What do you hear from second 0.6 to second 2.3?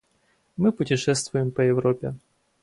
путешествуем по Европе.